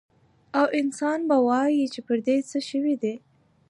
[0.59, 3.15] او انسان به ووايي چې پر دې څه شوي دي؟